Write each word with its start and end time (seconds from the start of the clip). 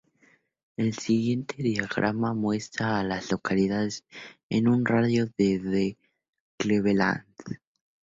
El 0.77 0.93
siguiente 0.97 1.61
diagrama 1.61 2.33
muestra 2.33 2.99
a 2.99 3.03
las 3.03 3.31
localidades 3.31 4.03
en 4.49 4.67
un 4.67 4.83
radio 4.83 5.27
de 5.37 5.59
de 5.59 5.97
Cleveland. 6.57 7.27